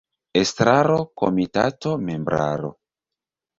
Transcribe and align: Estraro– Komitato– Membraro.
Estraro– 0.39 0.95
Komitato– 1.23 1.93
Membraro. 2.09 2.75